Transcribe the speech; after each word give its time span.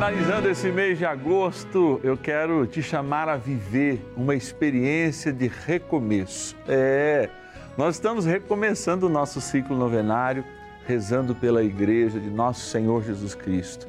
finalizando 0.00 0.48
esse 0.48 0.72
mês 0.72 0.96
de 0.96 1.04
agosto, 1.04 2.00
eu 2.02 2.16
quero 2.16 2.66
te 2.66 2.82
chamar 2.82 3.28
a 3.28 3.36
viver 3.36 4.02
uma 4.16 4.34
experiência 4.34 5.30
de 5.30 5.46
recomeço. 5.46 6.56
É, 6.66 7.28
nós 7.76 7.96
estamos 7.96 8.24
recomeçando 8.24 9.04
o 9.04 9.10
nosso 9.10 9.42
ciclo 9.42 9.76
novenário, 9.76 10.42
rezando 10.86 11.34
pela 11.34 11.62
igreja 11.62 12.18
de 12.18 12.30
nosso 12.30 12.70
Senhor 12.70 13.04
Jesus 13.04 13.34
Cristo. 13.34 13.86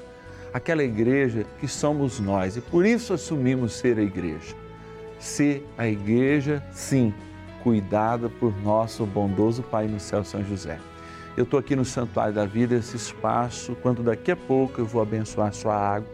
Aquela 0.53 0.83
igreja 0.83 1.45
que 1.61 1.67
somos 1.69 2.19
nós 2.19 2.57
e 2.57 2.61
por 2.61 2.85
isso 2.85 3.13
assumimos 3.13 3.71
ser 3.71 3.97
a 3.97 4.01
igreja. 4.01 4.53
Ser 5.17 5.65
a 5.77 5.87
igreja, 5.87 6.61
sim, 6.73 7.13
cuidada 7.63 8.27
por 8.29 8.53
nosso 8.61 9.05
bondoso 9.05 9.63
Pai 9.63 9.87
no 9.87 9.97
céu, 9.97 10.25
São 10.25 10.43
José. 10.43 10.77
Eu 11.41 11.45
estou 11.45 11.59
aqui 11.59 11.75
no 11.75 11.83
Santuário 11.83 12.35
da 12.35 12.45
Vida, 12.45 12.75
esse 12.75 12.95
espaço, 12.95 13.75
quando 13.81 14.03
daqui 14.03 14.29
a 14.29 14.35
pouco 14.35 14.79
eu 14.79 14.85
vou 14.85 15.01
abençoar 15.01 15.47
a 15.47 15.51
sua 15.51 15.75
água, 15.75 16.07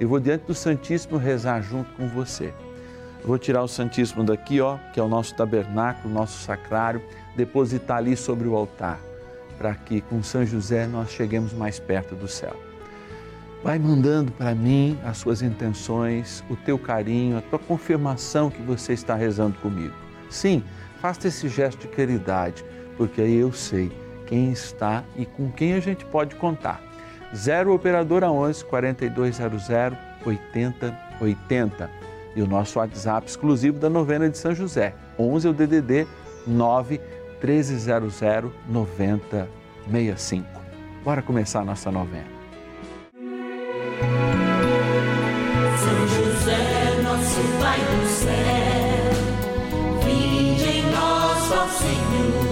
eu 0.00 0.08
vou 0.08 0.18
diante 0.18 0.44
do 0.44 0.54
Santíssimo 0.56 1.18
rezar 1.18 1.60
junto 1.62 1.92
com 1.92 2.08
você. 2.08 2.52
Vou 3.24 3.38
tirar 3.38 3.62
o 3.62 3.68
Santíssimo 3.68 4.24
daqui, 4.24 4.60
ó, 4.60 4.78
que 4.92 4.98
é 4.98 5.02
o 5.02 5.06
nosso 5.06 5.36
tabernáculo, 5.36 6.12
o 6.12 6.12
nosso 6.12 6.42
sacrário, 6.42 7.00
depositar 7.36 7.98
ali 7.98 8.16
sobre 8.16 8.48
o 8.48 8.56
altar, 8.56 8.98
para 9.56 9.72
que 9.72 10.00
com 10.00 10.20
São 10.20 10.44
José 10.44 10.84
nós 10.88 11.12
cheguemos 11.12 11.52
mais 11.52 11.78
perto 11.78 12.16
do 12.16 12.26
céu. 12.26 12.56
Vai 13.62 13.78
mandando 13.78 14.32
para 14.32 14.52
mim 14.52 14.98
as 15.04 15.16
suas 15.18 15.42
intenções, 15.42 16.42
o 16.50 16.56
teu 16.56 16.76
carinho, 16.76 17.38
a 17.38 17.40
tua 17.40 17.60
confirmação 17.60 18.50
que 18.50 18.60
você 18.60 18.94
está 18.94 19.14
rezando 19.14 19.56
comigo. 19.60 19.94
Sim, 20.28 20.60
faça 21.00 21.28
esse 21.28 21.48
gesto 21.48 21.82
de 21.82 21.86
caridade, 21.86 22.64
porque 22.96 23.20
aí 23.20 23.36
eu 23.36 23.52
sei 23.52 24.02
quem 24.32 24.50
está 24.50 25.04
e 25.14 25.26
com 25.26 25.52
quem 25.52 25.74
a 25.74 25.80
gente 25.80 26.06
pode 26.06 26.34
contar. 26.36 26.80
0 27.36 27.74
Operadora 27.74 28.30
11 28.30 28.64
4200 28.64 29.68
8080 30.24 31.90
e 32.34 32.40
o 32.40 32.46
nosso 32.46 32.78
WhatsApp 32.78 33.28
exclusivo 33.28 33.78
da 33.78 33.90
novena 33.90 34.30
de 34.30 34.38
São 34.38 34.54
José. 34.54 34.94
11 35.18 35.46
é 35.46 35.50
o 35.50 35.52
DDD 35.52 36.06
9 36.46 36.98
1300 37.42 38.50
9065. 38.70 40.46
Bora 41.04 41.20
começar 41.20 41.60
a 41.60 41.64
nossa 41.66 41.90
novena. 41.90 42.24
São 45.76 46.08
José, 46.08 47.02
nosso 47.02 47.42
Pai 47.60 47.78
do 47.80 48.06
céu, 48.08 49.12
vinde 50.06 50.78
em 50.78 50.90
nós, 50.90 51.52
ó 51.52 51.66
Senhor, 51.68 52.51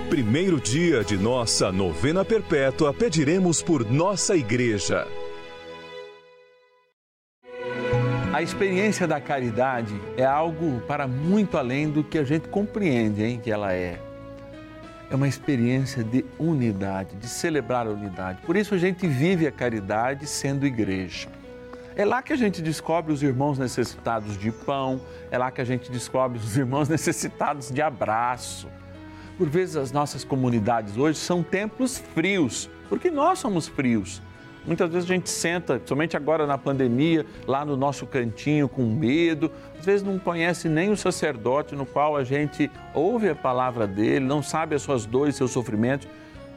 primeiro 0.11 0.59
dia 0.59 1.05
de 1.05 1.17
nossa 1.17 1.71
novena 1.71 2.25
perpétua, 2.25 2.93
pediremos 2.93 3.63
por 3.63 3.89
nossa 3.89 4.35
igreja. 4.35 5.07
A 8.33 8.41
experiência 8.41 9.07
da 9.07 9.21
caridade 9.21 9.93
é 10.17 10.25
algo 10.25 10.81
para 10.81 11.07
muito 11.07 11.57
além 11.57 11.89
do 11.89 12.03
que 12.03 12.17
a 12.17 12.25
gente 12.25 12.49
compreende, 12.49 13.23
hein, 13.23 13.39
que 13.41 13.49
ela 13.49 13.71
é. 13.71 14.01
É 15.09 15.15
uma 15.15 15.29
experiência 15.29 16.03
de 16.03 16.25
unidade, 16.37 17.15
de 17.15 17.29
celebrar 17.29 17.87
a 17.87 17.91
unidade. 17.91 18.41
Por 18.45 18.57
isso 18.57 18.75
a 18.75 18.77
gente 18.77 19.07
vive 19.07 19.47
a 19.47 19.51
caridade 19.51 20.27
sendo 20.27 20.65
igreja. 20.65 21.29
É 21.95 22.03
lá 22.03 22.21
que 22.21 22.33
a 22.33 22.37
gente 22.37 22.61
descobre 22.61 23.13
os 23.13 23.23
irmãos 23.23 23.57
necessitados 23.57 24.37
de 24.37 24.51
pão, 24.51 24.99
é 25.31 25.37
lá 25.37 25.49
que 25.51 25.61
a 25.61 25.65
gente 25.65 25.89
descobre 25.89 26.37
os 26.37 26.57
irmãos 26.57 26.89
necessitados 26.91 27.71
de 27.71 27.81
abraço. 27.81 28.67
Por 29.41 29.49
vezes 29.49 29.75
as 29.75 29.91
nossas 29.91 30.23
comunidades 30.23 30.95
hoje 30.95 31.17
são 31.17 31.41
templos 31.41 31.97
frios, 31.97 32.69
porque 32.87 33.09
nós 33.09 33.39
somos 33.39 33.67
frios. 33.67 34.21
Muitas 34.67 34.91
vezes 34.91 35.09
a 35.09 35.13
gente 35.15 35.31
senta, 35.31 35.81
somente 35.83 36.15
agora 36.15 36.45
na 36.45 36.59
pandemia, 36.59 37.25
lá 37.47 37.65
no 37.65 37.75
nosso 37.75 38.05
cantinho 38.05 38.69
com 38.69 38.83
medo, 38.83 39.51
às 39.79 39.83
vezes 39.83 40.03
não 40.03 40.19
conhece 40.19 40.69
nem 40.69 40.91
o 40.91 40.95
sacerdote 40.95 41.75
no 41.75 41.87
qual 41.87 42.15
a 42.15 42.23
gente 42.23 42.69
ouve 42.93 43.29
a 43.29 43.35
palavra 43.35 43.87
dele, 43.87 44.23
não 44.23 44.43
sabe 44.43 44.75
as 44.75 44.83
suas 44.83 45.07
dores, 45.07 45.37
seus 45.37 45.49
sofrimentos, 45.49 46.07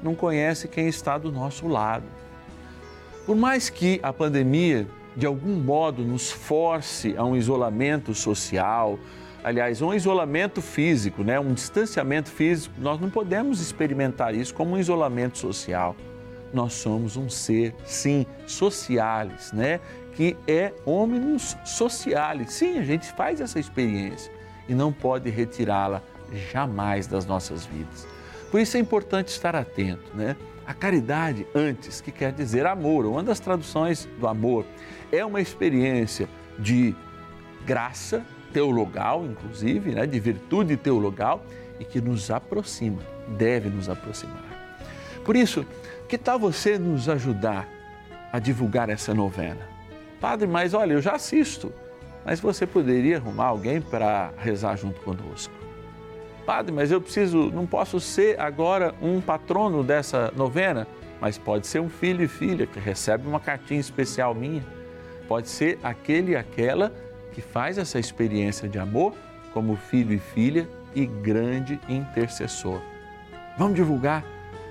não 0.03 0.15
conhece 0.15 0.69
quem 0.69 0.87
está 0.87 1.17
do 1.17 1.33
nosso 1.33 1.67
lado. 1.67 2.05
Por 3.25 3.35
mais 3.35 3.71
que 3.71 3.99
a 4.03 4.13
pandemia 4.13 4.87
de 5.17 5.25
algum 5.25 5.55
modo 5.55 6.03
nos 6.03 6.31
force 6.31 7.15
a 7.17 7.25
um 7.25 7.35
isolamento 7.35 8.13
social, 8.13 8.99
aliás, 9.45 9.83
um 9.83 9.93
isolamento 9.93 10.63
físico, 10.63 11.23
né? 11.23 11.39
um 11.39 11.53
distanciamento 11.53 12.31
físico, 12.31 12.75
nós 12.79 12.99
não 12.99 13.11
podemos 13.11 13.61
experimentar 13.61 14.35
isso 14.35 14.55
como 14.55 14.75
um 14.75 14.79
isolamento 14.79 15.37
social. 15.37 15.95
Nós 16.53 16.73
somos 16.73 17.17
um 17.19 17.29
ser, 17.29 17.75
sim, 17.85 18.25
socialis, 18.47 19.53
né? 19.53 19.81
que 20.15 20.35
é 20.49 20.73
hominus 20.87 21.57
socialis. 21.65 22.53
Sim, 22.55 22.79
a 22.79 22.83
gente 22.83 23.13
faz 23.13 23.41
essa 23.41 23.61
experiência 23.61 24.33
e 24.67 24.75
não 24.75 24.91
pode 24.91 25.29
retirá-la 25.29 26.03
jamais 26.51 27.07
das 27.07 27.27
nossas 27.27 27.67
vidas. 27.67 28.09
Por 28.51 28.61
isso 28.61 28.77
é 28.79 28.81
importante 28.81 29.29
estar 29.29 29.55
atento, 29.55 30.17
né? 30.17 30.37
A 30.67 30.73
caridade, 30.73 31.47
antes, 31.55 32.01
que 32.01 32.11
quer 32.11 32.33
dizer 32.33 32.65
amor, 32.65 33.05
uma 33.05 33.23
das 33.23 33.39
traduções 33.39 34.09
do 34.19 34.27
amor, 34.27 34.65
é 35.13 35.23
uma 35.23 35.41
experiência 35.41 36.27
de 36.59 36.95
graça 37.67 38.25
teologal, 38.55 39.27
inclusive, 39.27 39.91
né? 39.91 40.07
de 40.07 40.21
virtude 40.21 40.77
teologal 40.77 41.45
e 41.81 41.85
que 41.85 42.01
nos 42.01 42.31
aproxima, 42.31 43.03
deve 43.37 43.69
nos 43.69 43.91
aproximar. 43.91 44.45
Por 45.25 45.35
isso, 45.35 45.67
que 46.09 46.17
tal 46.17 46.39
você 46.39 46.79
nos 46.79 47.09
ajudar 47.09 47.69
a 48.33 48.39
divulgar 48.39 48.89
essa 48.89 49.13
novena? 49.13 49.69
Padre, 50.21 50.47
mas 50.47 50.73
olha, 50.73 50.93
eu 50.93 51.03
já 51.03 51.17
assisto, 51.17 51.73
mas 52.25 52.39
você 52.39 52.65
poderia 52.65 53.17
arrumar 53.17 53.47
alguém 53.47 53.81
para 53.81 54.31
rezar 54.39 54.77
junto 54.77 55.01
conosco? 55.01 55.53
Padre, 56.47 56.73
mas 56.73 56.93
eu 56.93 57.01
preciso, 57.01 57.51
não 57.51 57.67
posso 57.67 57.99
ser 57.99 58.39
agora 58.39 58.95
um 59.03 59.21
patrono 59.21 59.83
dessa 59.83 60.33
novena, 60.37 60.87
mas 61.21 61.39
pode 61.39 61.67
ser 61.67 61.81
um 61.81 61.89
filho 61.89 62.23
e 62.23 62.29
filha 62.29 62.67
que 62.67 62.79
recebe 62.79 63.27
uma 63.27 63.41
cartinha 63.41 63.81
especial 63.81 64.35
minha. 64.35 64.65
Pode 65.27 65.49
ser 65.49 65.79
aquele 65.83 66.33
e 66.33 66.37
aquela 66.37 66.93
que 67.35 67.43
faz 67.43 67.77
essa 67.77 67.99
experiência 67.99 68.69
de 68.69 68.79
amor 68.79 69.15
como 69.53 69.77
filho 69.77 70.13
e 70.13 70.19
filha 70.19 70.69
e 70.95 71.05
grande 71.05 71.79
intercessor. 71.89 72.81
Vamos 73.59 73.75
divulgar, 73.75 74.25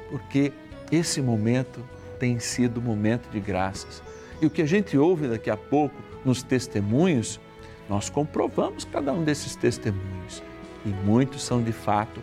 porque 0.10 0.52
esse 0.92 1.22
momento 1.22 1.84
tem 2.18 2.40
sido 2.40 2.82
momento 2.82 3.30
de 3.30 3.40
graças. 3.40 4.02
E 4.42 4.46
o 4.46 4.50
que 4.50 4.62
a 4.62 4.66
gente 4.66 4.98
ouve 4.98 5.28
daqui 5.28 5.50
a 5.50 5.58
pouco 5.58 5.96
nos 6.24 6.42
testemunhos, 6.42 7.40
nós 7.90 8.10
comprovamos 8.10 8.86
cada 8.86 9.12
um 9.12 9.24
desses 9.24 9.56
testemunhos. 9.56 10.42
E 10.86 10.90
muitos 10.90 11.44
são 11.44 11.62
de 11.62 11.72
fato 11.72 12.22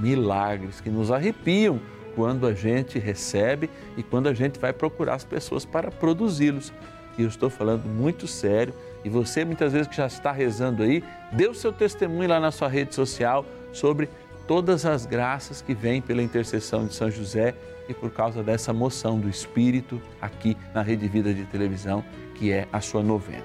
milagres 0.00 0.80
que 0.80 0.90
nos 0.90 1.10
arrepiam 1.10 1.80
quando 2.14 2.46
a 2.46 2.54
gente 2.54 2.98
recebe 2.98 3.68
e 3.96 4.02
quando 4.02 4.28
a 4.28 4.34
gente 4.34 4.58
vai 4.58 4.72
procurar 4.72 5.14
as 5.14 5.24
pessoas 5.24 5.64
para 5.64 5.90
produzi-los. 5.90 6.72
E 7.18 7.22
eu 7.22 7.28
estou 7.28 7.50
falando 7.50 7.86
muito 7.86 8.26
sério. 8.26 8.74
E 9.04 9.08
você, 9.08 9.44
muitas 9.44 9.72
vezes 9.72 9.88
que 9.88 9.96
já 9.96 10.06
está 10.06 10.30
rezando 10.30 10.82
aí, 10.82 11.02
dê 11.32 11.48
o 11.48 11.54
seu 11.54 11.72
testemunho 11.72 12.28
lá 12.28 12.38
na 12.38 12.50
sua 12.50 12.68
rede 12.68 12.94
social 12.94 13.44
sobre 13.72 14.08
todas 14.46 14.84
as 14.86 15.06
graças 15.06 15.62
que 15.62 15.74
vêm 15.74 16.00
pela 16.00 16.22
intercessão 16.22 16.86
de 16.86 16.94
São 16.94 17.10
José 17.10 17.54
e 17.88 17.94
por 17.94 18.10
causa 18.10 18.42
dessa 18.42 18.72
moção 18.72 19.18
do 19.18 19.28
Espírito 19.28 20.00
aqui 20.20 20.56
na 20.74 20.82
Rede 20.82 21.08
Vida 21.08 21.32
de 21.34 21.44
Televisão, 21.44 22.04
que 22.34 22.52
é 22.52 22.68
a 22.72 22.80
sua 22.80 23.02
novena. 23.02 23.44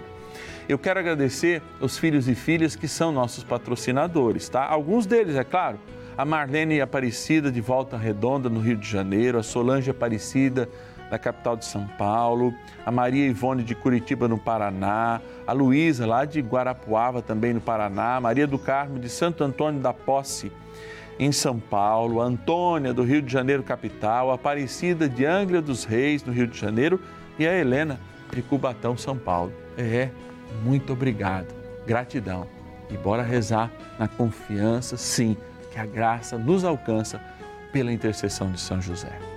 Eu 0.70 0.78
quero 0.78 1.00
agradecer 1.00 1.62
os 1.80 1.98
filhos 1.98 2.28
e 2.28 2.36
filhas 2.36 2.76
que 2.76 2.88
são 2.88 3.12
nossos 3.12 3.44
patrocinadores, 3.44 4.50
tá? 4.50 4.66
Alguns 4.66 5.06
deles, 5.06 5.36
é 5.36 5.44
claro, 5.44 5.80
a 6.18 6.26
Marlene 6.26 6.82
Aparecida 6.82 7.52
de 7.52 7.62
Volta 7.62 7.96
Redonda, 7.96 8.50
no 8.50 8.60
Rio 8.60 8.76
de 8.76 8.90
Janeiro, 8.90 9.38
a 9.38 9.44
Solange 9.44 9.90
Aparecida, 9.90 10.68
da 11.10 11.18
capital 11.18 11.56
de 11.56 11.66
São 11.66 11.88
Paulo, 11.88 12.54
a 12.86 12.92
Maria 12.92 13.26
Ivone 13.28 13.64
de 13.64 13.74
Curitiba, 13.74 14.28
no 14.28 14.38
Paraná, 14.38 15.22
a 15.46 15.54
Luísa, 15.54 16.06
lá 16.06 16.26
de 16.26 16.42
Guarapuava, 16.42 17.22
também 17.22 17.54
no 17.54 17.62
Paraná, 17.62 18.16
a 18.16 18.22
Maria 18.22 18.46
do 18.46 18.60
Carmo 18.60 19.00
de 19.00 19.10
Santo 19.10 19.44
Antônio 19.44 19.82
da 19.82 19.94
Posse, 19.94 20.52
em 21.20 21.32
São 21.32 21.60
Paulo, 21.60 22.22
a 22.22 22.26
Antônia 22.26 22.94
do 22.94 23.04
Rio 23.04 23.22
de 23.22 23.32
Janeiro, 23.32 23.64
capital, 23.64 24.30
a 24.32 24.36
Aparecida 24.36 25.10
de 25.10 25.26
Angra 25.26 25.62
dos 25.62 25.84
Reis, 25.84 26.24
no 26.24 26.32
Rio 26.32 26.48
de 26.48 26.60
Janeiro, 26.60 27.00
e 27.40 27.48
a 27.48 27.54
Helena 27.54 28.00
de 28.32 28.42
Cubatão, 28.42 28.98
São 28.98 29.18
Paulo. 29.18 29.54
É, 29.78 30.10
muito 30.64 30.94
obrigado, 30.94 31.54
gratidão. 31.86 32.48
E 32.90 32.96
bora 32.96 33.24
rezar 33.24 33.72
na 34.00 34.08
confiança, 34.08 34.96
sim 34.96 35.36
que 35.72 35.80
a 35.80 35.86
graça 35.86 36.38
nos 36.38 36.64
alcança 36.64 37.22
pela 37.72 37.92
intercessão 37.92 38.52
de 38.52 38.60
São 38.60 38.82
José. 38.82 39.37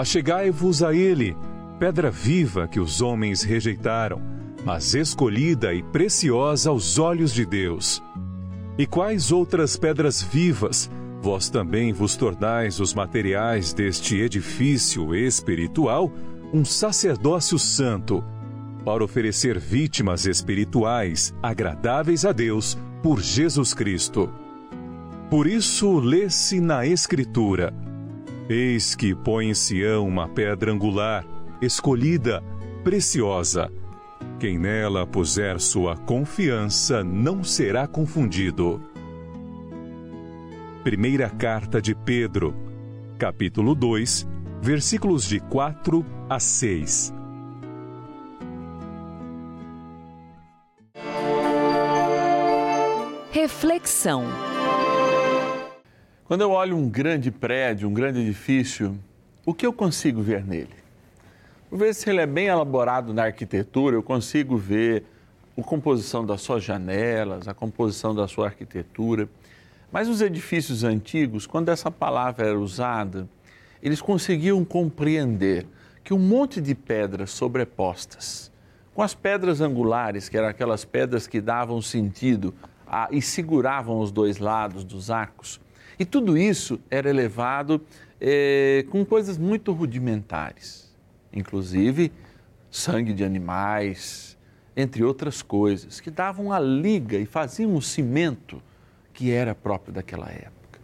Achegai-vos 0.00 0.82
a 0.82 0.94
Ele, 0.94 1.36
pedra 1.78 2.10
viva 2.10 2.66
que 2.66 2.80
os 2.80 3.02
homens 3.02 3.42
rejeitaram, 3.42 4.22
mas 4.64 4.94
escolhida 4.94 5.74
e 5.74 5.82
preciosa 5.82 6.70
aos 6.70 6.98
olhos 6.98 7.34
de 7.34 7.44
Deus. 7.44 8.02
E 8.78 8.86
quais 8.86 9.30
outras 9.30 9.76
pedras 9.76 10.22
vivas 10.22 10.90
vós 11.20 11.50
também 11.50 11.92
vos 11.92 12.16
tornais 12.16 12.80
os 12.80 12.94
materiais 12.94 13.74
deste 13.74 14.16
edifício 14.16 15.14
espiritual 15.14 16.10
um 16.50 16.64
sacerdócio 16.64 17.58
santo, 17.58 18.24
para 18.86 19.04
oferecer 19.04 19.58
vítimas 19.58 20.24
espirituais 20.24 21.34
agradáveis 21.42 22.24
a 22.24 22.32
Deus 22.32 22.74
por 23.02 23.20
Jesus 23.20 23.74
Cristo. 23.74 24.32
Por 25.28 25.46
isso, 25.46 25.98
lê-se 25.98 26.58
na 26.58 26.86
Escritura: 26.86 27.74
Eis 28.50 28.96
que 28.96 29.14
põe 29.14 29.48
em 29.48 29.54
Sião 29.54 30.08
uma 30.08 30.28
pedra 30.28 30.72
angular, 30.72 31.24
escolhida, 31.62 32.42
preciosa. 32.82 33.70
Quem 34.40 34.58
nela 34.58 35.06
puser 35.06 35.60
sua 35.60 35.96
confiança 35.96 37.04
não 37.04 37.44
será 37.44 37.86
confundido. 37.86 38.82
Primeira 40.82 41.30
Carta 41.30 41.80
de 41.80 41.94
Pedro, 41.94 42.52
capítulo 43.16 43.72
2, 43.72 44.26
versículos 44.60 45.28
de 45.28 45.38
4 45.38 46.04
a 46.28 46.40
6. 46.40 47.14
Reflexão. 53.30 54.49
Quando 56.30 56.42
eu 56.42 56.52
olho 56.52 56.76
um 56.76 56.88
grande 56.88 57.28
prédio, 57.28 57.88
um 57.88 57.92
grande 57.92 58.20
edifício, 58.20 58.96
o 59.44 59.52
que 59.52 59.66
eu 59.66 59.72
consigo 59.72 60.22
ver 60.22 60.46
nele? 60.46 60.76
Por 61.68 61.76
ver 61.76 61.92
se 61.92 62.08
ele 62.08 62.20
é 62.20 62.26
bem 62.26 62.46
elaborado 62.46 63.12
na 63.12 63.24
arquitetura, 63.24 63.96
eu 63.96 64.02
consigo 64.04 64.56
ver 64.56 65.02
a 65.58 65.62
composição 65.64 66.24
das 66.24 66.40
suas 66.40 66.62
janelas, 66.62 67.48
a 67.48 67.52
composição 67.52 68.14
da 68.14 68.28
sua 68.28 68.46
arquitetura. 68.46 69.28
Mas 69.90 70.06
os 70.06 70.20
edifícios 70.20 70.84
antigos, 70.84 71.48
quando 71.48 71.68
essa 71.68 71.90
palavra 71.90 72.46
era 72.46 72.60
usada, 72.60 73.28
eles 73.82 74.00
conseguiam 74.00 74.64
compreender 74.64 75.66
que 76.04 76.14
um 76.14 76.18
monte 76.20 76.60
de 76.60 76.76
pedras 76.76 77.30
sobrepostas, 77.30 78.52
com 78.94 79.02
as 79.02 79.16
pedras 79.16 79.60
angulares, 79.60 80.28
que 80.28 80.38
eram 80.38 80.46
aquelas 80.46 80.84
pedras 80.84 81.26
que 81.26 81.40
davam 81.40 81.82
sentido 81.82 82.54
a, 82.86 83.08
e 83.10 83.20
seguravam 83.20 83.98
os 83.98 84.12
dois 84.12 84.38
lados 84.38 84.84
dos 84.84 85.10
arcos, 85.10 85.60
e 86.00 86.04
tudo 86.06 86.38
isso 86.38 86.80
era 86.90 87.10
elevado 87.10 87.78
eh, 88.18 88.86
com 88.88 89.04
coisas 89.04 89.36
muito 89.36 89.70
rudimentares, 89.70 90.90
inclusive 91.30 92.10
sangue 92.70 93.12
de 93.12 93.22
animais, 93.22 94.34
entre 94.74 95.04
outras 95.04 95.42
coisas, 95.42 96.00
que 96.00 96.10
davam 96.10 96.54
a 96.54 96.58
liga 96.58 97.18
e 97.18 97.26
faziam 97.26 97.74
um 97.74 97.82
cimento 97.82 98.62
que 99.12 99.30
era 99.30 99.54
próprio 99.54 99.92
daquela 99.92 100.30
época. 100.30 100.80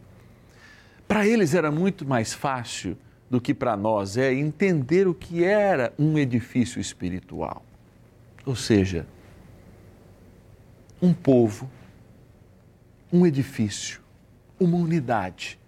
Para 1.09 1.27
eles 1.27 1.55
era 1.55 1.71
muito 1.71 2.07
mais 2.07 2.35
fácil 2.35 2.95
do 3.31 3.41
que 3.41 3.55
para 3.55 3.75
nós 3.75 4.19
é 4.19 4.35
entender 4.35 5.09
o 5.09 5.15
que 5.15 5.43
era 5.43 5.95
um 5.99 6.19
edifício 6.19 6.79
espiritual. 6.79 7.65
Ou 8.45 8.55
seja, 8.55 9.07
um 11.01 11.15
povo, 11.15 11.71
um 13.11 13.27
edifício, 13.27 14.05
uma 14.59 14.77
unidade, 14.77 15.59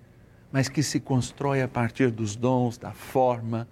mas 0.51 0.69
que 0.69 0.83
se 0.83 0.99
constrói 0.99 1.63
a 1.63 1.69
partir 1.69 2.11
dos 2.11 2.35
dons, 2.35 2.79
da 2.79 2.93
forma, 2.93 3.69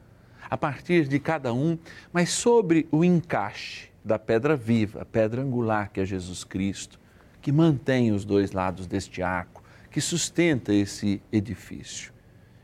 a 0.48 0.56
partir 0.56 1.08
de 1.08 1.18
cada 1.18 1.52
um, 1.52 1.78
mas 2.12 2.30
sobre 2.30 2.86
o 2.90 3.04
encaixe 3.04 3.88
da 4.04 4.18
pedra 4.18 4.54
viva, 4.54 5.02
a 5.02 5.04
pedra 5.04 5.42
angular 5.42 5.90
que 5.90 6.00
é 6.00 6.04
Jesus 6.04 6.44
Cristo, 6.44 6.98
que 7.42 7.50
mantém 7.50 8.12
os 8.12 8.24
dois 8.24 8.52
lados 8.52 8.86
deste 8.86 9.22
arco, 9.22 9.62
que 9.90 10.00
sustenta 10.00 10.72
esse 10.72 11.20
edifício. 11.32 12.12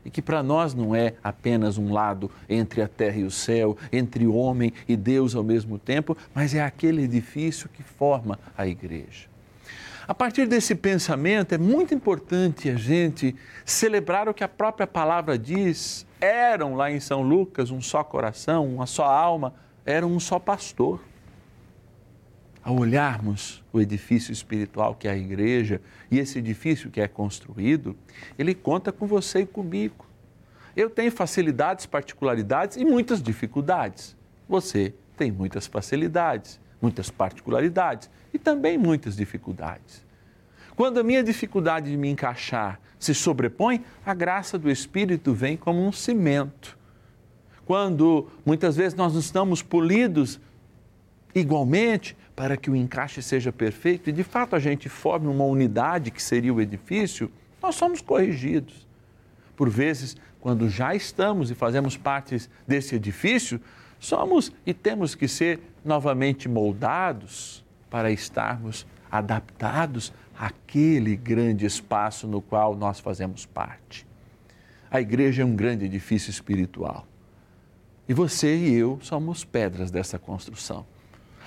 E 0.05 0.09
que 0.09 0.21
para 0.21 0.43
nós 0.43 0.73
não 0.73 0.93
é 0.93 1.13
apenas 1.23 1.77
um 1.77 1.91
lado 1.91 2.29
entre 2.49 2.81
a 2.81 2.87
terra 2.87 3.17
e 3.17 3.23
o 3.23 3.31
céu, 3.31 3.77
entre 3.91 4.27
o 4.27 4.35
homem 4.35 4.73
e 4.87 4.97
Deus 4.97 5.33
ao 5.33 5.43
mesmo 5.43 5.79
tempo, 5.79 6.17
mas 6.33 6.53
é 6.53 6.61
aquele 6.61 7.03
edifício 7.03 7.69
que 7.69 7.81
forma 7.81 8.37
a 8.57 8.67
igreja. 8.67 9.32
A 10.05 10.13
partir 10.13 10.47
desse 10.47 10.75
pensamento, 10.75 11.53
é 11.55 11.57
muito 11.57 11.93
importante 11.93 12.69
a 12.69 12.75
gente 12.75 13.33
celebrar 13.63 14.27
o 14.27 14.33
que 14.33 14.43
a 14.43 14.49
própria 14.49 14.85
palavra 14.85 15.37
diz. 15.37 16.05
Eram 16.19 16.75
lá 16.75 16.91
em 16.91 16.99
São 16.99 17.21
Lucas 17.21 17.71
um 17.71 17.79
só 17.79 18.03
coração, 18.03 18.67
uma 18.67 18.85
só 18.85 19.05
alma, 19.05 19.53
eram 19.85 20.11
um 20.11 20.19
só 20.19 20.39
pastor. 20.39 21.01
Ao 22.61 22.77
olharmos 22.77 23.63
o 23.71 23.79
edifício 23.79 24.33
espiritual 24.33 24.95
que 24.95 25.07
é 25.07 25.11
a 25.11 25.17
igreja 25.17 25.81
e 26.11 26.19
esse 26.19 26.39
edifício 26.39 26.89
que 26.89 26.99
é 26.99 27.07
construído, 27.07 27.95
ele 28.37 28.53
conta 28.53 28.91
com 28.91 29.07
você 29.07 29.39
e 29.39 29.45
comigo. 29.45 30.05
Eu 30.75 30.89
tenho 30.89 31.11
facilidades, 31.11 31.85
particularidades 31.85 32.75
e 32.75 32.83
muitas 32.83 33.21
dificuldades. 33.21 34.17
Você 34.49 34.93
tem 35.15 35.31
muitas 35.31 35.65
facilidades, 35.65 36.59
muitas 36.81 37.09
particularidades 37.09 38.09
e 38.33 38.39
também 38.39 38.77
muitas 38.77 39.15
dificuldades. 39.15 40.03
Quando 40.75 40.99
a 40.99 41.03
minha 41.03 41.23
dificuldade 41.23 41.91
de 41.91 41.97
me 41.97 42.09
encaixar 42.09 42.79
se 42.97 43.13
sobrepõe, 43.13 43.83
a 44.05 44.13
graça 44.13 44.57
do 44.57 44.71
Espírito 44.71 45.33
vem 45.33 45.55
como 45.55 45.85
um 45.85 45.91
cimento. 45.91 46.77
Quando 47.65 48.27
muitas 48.45 48.75
vezes 48.75 48.95
nós 48.95 49.13
não 49.13 49.19
estamos 49.19 49.61
polidos 49.61 50.39
igualmente 51.35 52.17
para 52.35 52.57
que 52.57 52.69
o 52.69 52.75
encaixe 52.75 53.21
seja 53.21 53.51
perfeito 53.51 54.09
e 54.09 54.13
de 54.13 54.23
fato 54.23 54.55
a 54.55 54.59
gente 54.59 54.89
forme 54.89 55.27
uma 55.27 55.45
unidade 55.45 56.11
que 56.11 56.21
seria 56.21 56.53
o 56.53 56.59
edifício, 56.61 57.31
nós 57.61 57.75
somos 57.75 58.01
corrigidos. 58.01 58.87
Por 59.55 59.69
vezes, 59.69 60.17
quando 60.41 60.67
já 60.67 60.95
estamos 60.95 61.51
e 61.51 61.55
fazemos 61.55 61.95
parte 61.95 62.49
desse 62.67 62.95
edifício, 62.95 63.61
somos 63.99 64.51
e 64.65 64.73
temos 64.73 65.13
que 65.13 65.27
ser 65.27 65.59
novamente 65.85 66.49
moldados 66.49 67.62
para 67.93 68.11
estarmos 68.11 68.87
adaptados 69.11 70.11
àquele 70.35 71.15
grande 71.15 71.63
espaço 71.63 72.27
no 72.27 72.41
qual 72.41 72.75
nós 72.75 72.99
fazemos 72.99 73.45
parte. 73.45 74.03
A 74.89 74.99
igreja 74.99 75.43
é 75.43 75.45
um 75.45 75.55
grande 75.55 75.85
edifício 75.85 76.31
espiritual. 76.31 77.05
E 78.09 78.13
você 78.15 78.57
e 78.57 78.73
eu 78.73 78.97
somos 78.99 79.45
pedras 79.45 79.91
dessa 79.91 80.17
construção. 80.17 80.87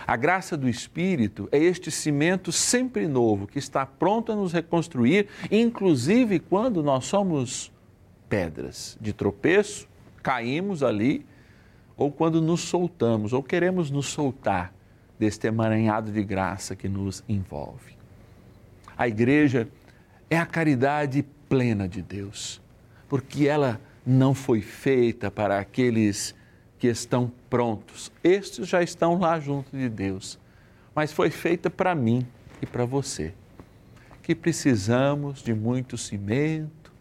A 0.06 0.14
graça 0.14 0.56
do 0.56 0.68
Espírito 0.68 1.48
é 1.50 1.58
este 1.58 1.90
cimento 1.90 2.52
sempre 2.52 3.08
novo 3.08 3.48
que 3.48 3.58
está 3.58 3.84
pronto 3.84 4.30
a 4.30 4.36
nos 4.36 4.52
reconstruir, 4.52 5.26
inclusive 5.50 6.38
quando 6.38 6.80
nós 6.80 7.06
somos 7.06 7.72
pedras 8.28 8.96
de 9.00 9.12
tropeço, 9.12 9.88
caímos 10.22 10.84
ali, 10.84 11.26
ou 11.96 12.12
quando 12.12 12.40
nos 12.40 12.60
soltamos, 12.60 13.32
ou 13.32 13.42
queremos 13.42 13.90
nos 13.90 14.06
soltar 14.06 14.75
deste 15.18 15.46
emaranhado 15.46 16.12
de 16.12 16.22
graça 16.22 16.76
que 16.76 16.88
nos 16.88 17.24
envolve. 17.28 17.96
A 18.96 19.08
igreja 19.08 19.68
é 20.28 20.38
a 20.38 20.46
caridade 20.46 21.24
plena 21.48 21.88
de 21.88 22.02
Deus, 22.02 22.60
porque 23.08 23.46
ela 23.46 23.80
não 24.06 24.34
foi 24.34 24.60
feita 24.60 25.30
para 25.30 25.58
aqueles 25.58 26.34
que 26.78 26.86
estão 26.86 27.30
prontos. 27.48 28.12
Estes 28.22 28.68
já 28.68 28.82
estão 28.82 29.18
lá 29.18 29.38
junto 29.40 29.76
de 29.76 29.88
Deus, 29.88 30.38
mas 30.94 31.12
foi 31.12 31.30
feita 31.30 31.70
para 31.70 31.94
mim 31.94 32.26
e 32.60 32.66
para 32.66 32.84
você, 32.84 33.34
que 34.22 34.34
precisamos 34.34 35.42
de 35.42 35.54
muito 35.54 35.96
cimento, 35.96 36.92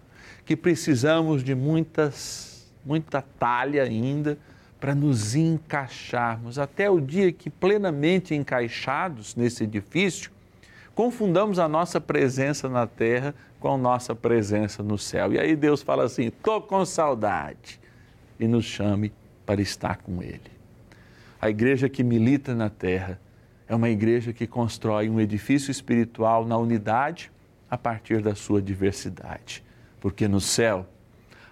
que 0.45 0.55
precisamos 0.55 1.43
de 1.43 1.55
muitas, 1.55 2.71
muita 2.85 3.21
talha 3.21 3.83
ainda 3.83 4.37
para 4.85 4.93
nos 4.93 5.33
encaixarmos 5.33 6.59
até 6.59 6.87
o 6.87 7.01
dia 7.01 7.31
que 7.31 7.49
plenamente 7.49 8.35
encaixados 8.35 9.35
nesse 9.35 9.63
edifício, 9.63 10.29
confundamos 10.93 11.57
a 11.57 11.67
nossa 11.67 11.99
presença 11.99 12.69
na 12.69 12.85
terra 12.85 13.33
com 13.59 13.73
a 13.73 13.77
nossa 13.79 14.13
presença 14.13 14.83
no 14.83 14.95
céu. 14.95 15.33
E 15.33 15.39
aí 15.39 15.55
Deus 15.55 15.81
fala 15.81 16.03
assim: 16.03 16.29
"Tô 16.29 16.61
com 16.61 16.85
saudade" 16.85 17.79
e 18.39 18.47
nos 18.47 18.63
chame 18.63 19.11
para 19.43 19.59
estar 19.59 19.97
com 19.97 20.21
ele. 20.21 20.51
A 21.41 21.49
igreja 21.49 21.89
que 21.89 22.03
milita 22.03 22.53
na 22.53 22.69
terra 22.69 23.19
é 23.67 23.73
uma 23.73 23.89
igreja 23.89 24.33
que 24.33 24.45
constrói 24.45 25.09
um 25.09 25.19
edifício 25.19 25.71
espiritual 25.71 26.45
na 26.45 26.59
unidade 26.59 27.31
a 27.67 27.75
partir 27.75 28.21
da 28.21 28.35
sua 28.35 28.61
diversidade. 28.61 29.63
Porque 29.99 30.27
no 30.27 30.39
céu 30.39 30.85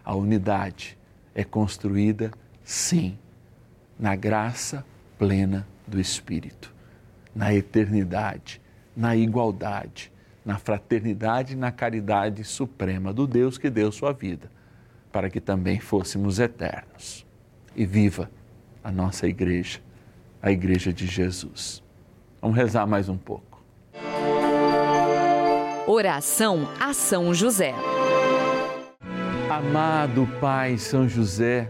a 0.06 0.14
unidade 0.14 0.96
é 1.34 1.44
construída, 1.44 2.30
sim, 2.64 3.18
na 4.00 4.16
graça 4.16 4.86
plena 5.18 5.68
do 5.88 6.00
Espírito, 6.00 6.74
na 7.36 7.54
eternidade, 7.54 8.62
na 8.96 9.16
igualdade, 9.16 10.12
na 10.46 10.58
fraternidade 10.58 11.54
e 11.54 11.56
na 11.56 11.72
caridade 11.72 12.44
suprema 12.44 13.14
do 13.14 13.26
Deus 13.26 13.58
que 13.58 13.70
deu 13.70 13.92
sua 13.92 14.12
vida, 14.12 14.52
para 15.12 15.30
que 15.30 15.40
também 15.40 15.80
fôssemos 15.80 16.40
eternos. 16.40 17.26
E 17.76 17.86
viva 17.86 18.30
a 18.84 18.92
nossa 18.92 19.28
igreja, 19.28 19.80
a 20.42 20.52
igreja 20.52 20.92
de 20.92 21.08
Jesus. 21.08 21.82
Vamos 22.42 22.58
rezar 22.58 22.86
mais 22.86 23.08
um 23.08 23.18
pouco. 23.18 23.64
Oração 25.88 26.68
a 26.80 26.94
São 26.94 27.34
José. 27.34 27.74
Amado 29.50 30.28
Pai 30.40 30.78
São 30.78 31.08
José, 31.08 31.70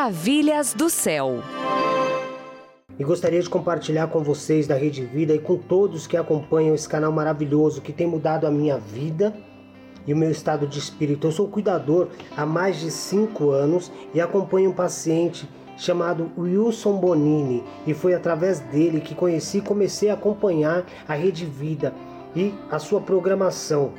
Maravilhas 0.00 0.72
do 0.72 0.88
céu. 0.88 1.42
E 2.98 3.04
gostaria 3.04 3.42
de 3.42 3.50
compartilhar 3.50 4.06
com 4.06 4.22
vocês 4.22 4.66
da 4.66 4.74
Rede 4.74 5.04
Vida 5.04 5.34
e 5.34 5.38
com 5.38 5.58
todos 5.58 6.06
que 6.06 6.16
acompanham 6.16 6.74
esse 6.74 6.88
canal 6.88 7.12
maravilhoso 7.12 7.82
que 7.82 7.92
tem 7.92 8.06
mudado 8.06 8.46
a 8.46 8.50
minha 8.50 8.78
vida 8.78 9.36
e 10.06 10.14
o 10.14 10.16
meu 10.16 10.30
estado 10.30 10.66
de 10.66 10.78
espírito. 10.78 11.26
Eu 11.26 11.32
sou 11.32 11.48
cuidador 11.48 12.08
há 12.34 12.46
mais 12.46 12.80
de 12.80 12.90
cinco 12.90 13.50
anos 13.50 13.92
e 14.14 14.22
acompanho 14.22 14.70
um 14.70 14.72
paciente 14.72 15.46
chamado 15.76 16.32
Wilson 16.38 16.96
Bonini 16.96 17.62
e 17.86 17.92
foi 17.92 18.14
através 18.14 18.58
dele 18.58 19.02
que 19.02 19.14
conheci 19.14 19.58
e 19.58 19.62
comecei 19.62 20.08
a 20.08 20.14
acompanhar 20.14 20.86
a 21.06 21.12
Rede 21.12 21.44
Vida 21.44 21.92
e 22.34 22.54
a 22.70 22.78
sua 22.78 23.02
programação. 23.02 23.92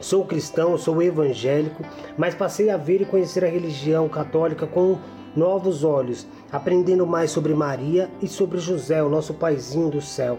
Sou 0.00 0.24
cristão, 0.24 0.76
sou 0.76 1.00
evangélico, 1.00 1.84
mas 2.18 2.34
passei 2.34 2.68
a 2.68 2.76
ver 2.76 3.02
e 3.02 3.04
conhecer 3.04 3.44
a 3.44 3.48
religião 3.48 4.08
católica 4.08 4.66
com 4.66 4.98
novos 5.36 5.84
olhos, 5.84 6.26
aprendendo 6.50 7.06
mais 7.06 7.30
sobre 7.30 7.54
Maria 7.54 8.10
e 8.20 8.28
sobre 8.28 8.58
José, 8.58 9.02
o 9.02 9.08
nosso 9.08 9.34
paizinho 9.34 9.90
do 9.90 10.00
céu. 10.00 10.38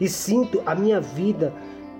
E 0.00 0.08
sinto 0.08 0.62
a 0.66 0.74
minha 0.74 1.00
vida 1.00 1.52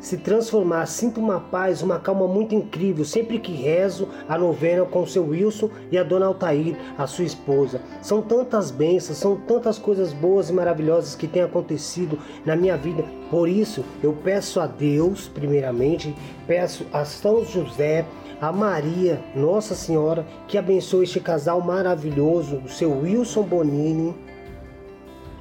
se 0.03 0.17
transformar. 0.19 0.85
Sinto 0.87 1.21
uma 1.21 1.41
paz, 1.41 1.81
uma 1.81 1.99
calma 1.99 2.27
muito 2.27 2.55
incrível 2.55 3.05
sempre 3.05 3.39
que 3.39 3.53
rezo 3.53 4.09
a 4.29 4.37
novena 4.37 4.85
com 4.85 5.03
o 5.03 5.07
seu 5.07 5.25
Wilson 5.25 5.71
e 5.91 5.97
a 5.97 6.03
dona 6.03 6.27
Altair, 6.27 6.77
a 6.99 7.07
sua 7.07 7.25
esposa. 7.25 7.81
São 8.03 8.21
tantas 8.21 8.71
bênçãos, 8.71 9.17
são 9.17 9.37
tantas 9.37 9.79
coisas 9.79 10.13
boas 10.13 10.51
e 10.51 10.53
maravilhosas 10.53 11.15
que 11.15 11.29
têm 11.29 11.43
acontecido 11.43 12.19
na 12.45 12.57
minha 12.57 12.77
vida. 12.77 13.05
Por 13.31 13.49
isso, 13.49 13.85
eu 14.03 14.13
peço 14.13 14.61
a 14.61 14.67
Deus, 14.67 15.29
primeiramente, 15.29 16.15
peço 16.47 16.85
a 16.93 17.05
São 17.05 17.45
José, 17.45 18.05
a 18.43 18.51
Maria, 18.51 19.21
Nossa 19.37 19.73
Senhora, 19.73 20.27
que 20.49 20.59
abençoe 20.59 21.05
este 21.05 21.21
casal 21.21 21.61
maravilhoso, 21.61 22.57
o 22.57 22.69
seu 22.69 22.91
Wilson 22.91 23.45
Bonini 23.45 24.13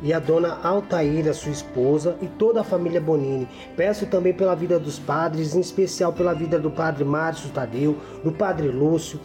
e 0.04 0.14
a 0.14 0.20
dona 0.20 0.60
Altaíra, 0.62 1.34
sua 1.34 1.52
esposa, 1.52 2.16
e 2.22 2.28
toda 2.28 2.62
a 2.62 2.64
família 2.64 3.02
Bonini. 3.02 3.48
Peço 3.76 4.06
também 4.06 4.36
pela 4.36 4.54
vida 4.54 4.78
dos 4.78 5.00
padres, 5.00 5.56
em 5.56 5.60
especial 5.60 6.14
pela 6.14 6.36
vida 6.36 6.60
do 6.60 6.70
padre 6.70 7.04
Márcio 7.04 7.50
Tadeu, 7.50 7.98
do 8.24 8.32
padre 8.32 8.68
Lúcio, 8.68 9.20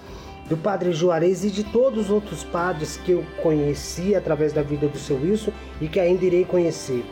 do 0.48 0.56
padre 0.56 0.94
Juarez 0.94 1.44
e 1.44 1.50
de 1.50 1.62
todos 1.62 2.06
os 2.06 2.10
outros 2.10 2.42
padres 2.44 2.96
que 2.96 3.12
eu 3.12 3.26
conheci 3.42 4.14
através 4.14 4.54
da 4.54 4.62
vida 4.62 4.88
do 4.88 4.96
seu 4.96 5.20
Wilson 5.20 5.52
e 5.82 5.86
que 5.86 6.00
ainda 6.00 6.24
irei 6.24 6.46
conhecer. 6.46 7.04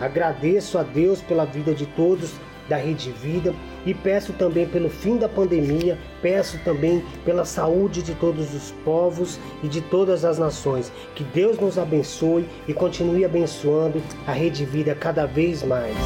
Agradeço 0.00 0.78
a 0.78 0.84
Deus 0.84 1.20
pela 1.20 1.44
vida 1.44 1.74
de 1.74 1.84
todos 1.84 2.32
da 2.68 2.76
Rede 2.76 3.10
Vida 3.10 3.54
e 3.84 3.92
peço 3.92 4.32
também 4.32 4.66
pelo 4.66 4.88
fim 4.88 5.16
da 5.16 5.28
pandemia, 5.28 5.98
peço 6.20 6.58
também 6.64 7.02
pela 7.24 7.44
saúde 7.44 8.02
de 8.02 8.14
todos 8.14 8.54
os 8.54 8.70
povos 8.84 9.38
e 9.62 9.68
de 9.68 9.80
todas 9.80 10.24
as 10.24 10.38
nações. 10.38 10.92
Que 11.14 11.24
Deus 11.24 11.58
nos 11.58 11.78
abençoe 11.78 12.46
e 12.66 12.72
continue 12.72 13.24
abençoando 13.24 14.02
a 14.26 14.32
Rede 14.32 14.64
Vida 14.64 14.94
cada 14.94 15.26
vez 15.26 15.62
mais. 15.62 15.96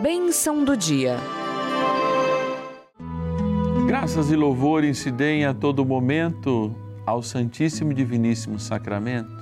Bênção 0.00 0.64
do 0.64 0.76
dia. 0.76 1.16
Graças 3.86 4.30
e 4.30 4.36
louvores 4.36 4.98
se 4.98 5.10
deem 5.10 5.44
a 5.44 5.54
todo 5.54 5.84
momento 5.84 6.74
ao 7.06 7.22
Santíssimo 7.22 7.92
e 7.92 7.94
Diviníssimo 7.94 8.58
Sacramento. 8.58 9.37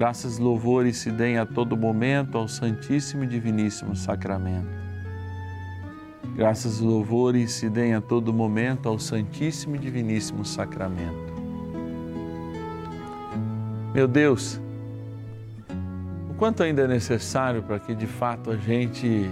Graças 0.00 0.38
louvores 0.38 0.96
se 0.96 1.10
deem 1.10 1.36
a 1.36 1.44
todo 1.44 1.76
momento 1.76 2.38
ao 2.38 2.48
Santíssimo 2.48 3.24
e 3.24 3.26
Diviníssimo 3.26 3.94
Sacramento. 3.94 4.70
Graças 6.34 6.80
louvores 6.80 7.52
se 7.52 7.68
deem 7.68 7.92
a 7.92 8.00
todo 8.00 8.32
momento 8.32 8.88
ao 8.88 8.98
Santíssimo 8.98 9.76
e 9.76 9.78
Diviníssimo 9.78 10.42
Sacramento. 10.42 11.34
Meu 13.92 14.08
Deus, 14.08 14.58
o 16.30 16.34
quanto 16.38 16.62
ainda 16.62 16.80
é 16.84 16.88
necessário 16.88 17.62
para 17.62 17.78
que 17.78 17.94
de 17.94 18.06
fato 18.06 18.50
a 18.50 18.56
gente 18.56 19.30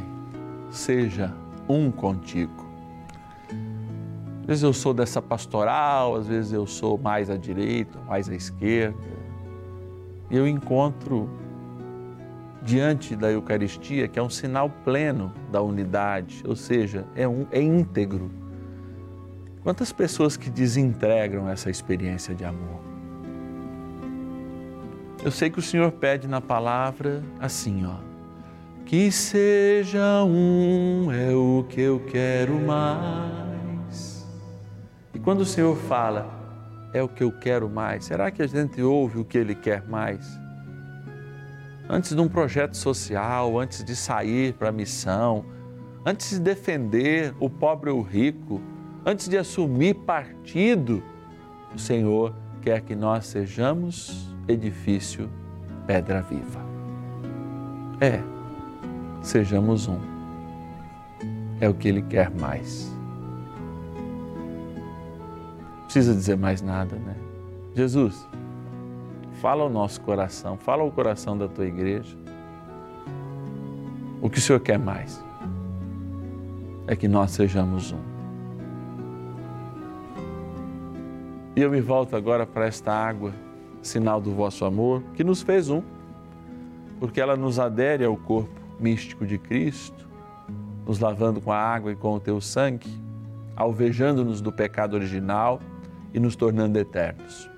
seja 0.71 1.33
um 1.67 1.91
contigo. 1.91 2.69
Às 4.43 4.47
vezes 4.47 4.63
eu 4.65 4.75
sou 4.75 4.93
dessa 4.93 5.23
pastoral, 5.23 6.15
às 6.15 6.27
vezes 6.27 6.53
eu 6.53 6.67
sou 6.67 6.99
mais 6.99 7.31
à 7.31 7.39
direita, 7.39 7.99
mais 8.07 8.29
à 8.29 8.35
esquerda 8.35 9.18
eu 10.31 10.47
encontro 10.47 11.29
diante 12.63 13.17
da 13.17 13.31
Eucaristia, 13.31 14.09
que 14.09 14.19
é 14.19 14.23
um 14.23 14.29
sinal 14.29 14.69
pleno 14.85 15.33
da 15.51 15.63
unidade, 15.63 16.43
ou 16.47 16.55
seja, 16.55 17.07
é, 17.15 17.27
um, 17.27 17.47
é 17.51 17.61
íntegro. 17.63 18.31
Quantas 19.63 19.93
pessoas 19.93 20.37
que 20.37 20.51
desintegram 20.51 21.49
essa 21.49 21.71
experiência 21.71 22.35
de 22.35 22.45
amor? 22.45 22.81
Eu 25.25 25.31
sei 25.31 25.51
que 25.51 25.59
o 25.59 25.63
Senhor 25.63 25.91
pede 25.93 26.29
na 26.29 26.41
palavra 26.41 27.23
assim, 27.41 27.85
ó. 27.85 27.97
Que 28.85 29.11
seja 29.11 30.25
um 30.25 31.11
é 31.13 31.35
o 31.35 31.65
que 31.69 31.81
eu 31.81 32.01
quero 32.01 32.55
mais. 32.55 34.27
E 35.13 35.19
quando 35.19 35.41
o 35.41 35.45
Senhor 35.45 35.77
fala, 35.77 36.38
é 36.93 37.03
o 37.03 37.09
que 37.09 37.23
eu 37.23 37.33
quero 37.33 37.69
mais? 37.69 38.05
Será 38.05 38.31
que 38.31 38.43
a 38.43 38.47
gente 38.47 38.81
ouve 38.83 39.19
o 39.19 39.25
que 39.25 39.37
ele 39.37 39.55
quer 39.55 39.87
mais? 39.87 40.39
Antes 41.89 42.15
de 42.15 42.21
um 42.21 42.29
projeto 42.29 42.77
social, 42.77 43.59
antes 43.59 43.83
de 43.83 43.97
sair 43.97 44.53
para 44.55 44.69
a 44.69 44.73
missão, 44.73 45.45
antes 46.05 46.31
de 46.31 46.41
defender 46.41 47.35
o 47.41 47.49
pobre 47.49 47.91
ou 47.91 48.01
o 48.01 48.03
rico, 48.03 48.61
antes 49.05 49.29
de 49.29 49.39
assumir 49.39 49.95
partido, 49.95 51.03
o 51.75 51.79
Senhor 51.79 52.35
quer 52.61 52.83
que 52.83 52.95
nós 52.95 53.27
sejamos 53.27 54.35
edifício 54.47 55.31
pedra 55.87 56.21
viva. 56.21 56.61
É, 58.01 58.21
sejamos 59.23 59.89
um. 59.89 59.99
É 61.61 61.69
o 61.69 61.75
que 61.75 61.89
Ele 61.89 62.03
quer 62.03 62.31
mais 62.31 62.98
precisa 65.89 66.13
dizer 66.13 66.37
mais 66.37 66.61
nada, 66.61 66.97
né? 66.97 67.17
Jesus, 67.75 68.29
fala 69.41 69.63
ao 69.63 69.71
nosso 69.71 70.03
coração, 70.03 70.59
fala 70.59 70.83
ao 70.83 70.91
coração 70.91 71.37
da 71.37 71.49
tua 71.49 71.65
igreja. 71.65 72.15
O 74.21 74.29
que 74.29 74.37
o 74.37 74.41
Senhor 74.41 74.61
quer 74.61 74.79
mais 74.79 75.25
é 76.87 76.95
que 76.95 77.09
nós 77.09 77.31
sejamos 77.31 77.91
um. 77.91 78.01
E 81.57 81.63
eu 81.63 81.71
me 81.71 81.81
volto 81.81 82.15
agora 82.15 82.45
para 82.45 82.67
esta 82.67 82.93
água, 82.93 83.33
sinal 83.81 84.21
do 84.21 84.35
vosso 84.35 84.67
amor, 84.67 85.03
que 85.15 85.25
nos 85.25 85.41
fez 85.41 85.71
um, 85.71 85.83
porque 87.01 87.19
ela 87.19 87.35
nos 87.35 87.59
adere 87.59 88.05
ao 88.05 88.15
corpo 88.15 88.61
místico 88.79 89.25
de 89.25 89.39
Cristo, 89.39 90.07
nos 90.87 90.99
lavando 90.99 91.41
com 91.41 91.51
a 91.51 91.59
água 91.59 91.91
e 91.91 91.97
com 91.97 92.13
o 92.13 92.21
teu 92.21 92.43
sangue, 92.43 92.91
alvejando-nos 93.57 94.43
do 94.43 94.53
pecado 94.53 94.93
original 94.93 95.59
e 96.13 96.21
nos 96.21 96.37
tornando 96.37 96.79
eternos. 96.79 97.51